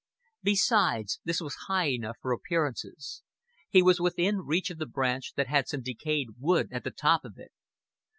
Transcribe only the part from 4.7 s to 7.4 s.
of the branch that had some decayed wood at the top of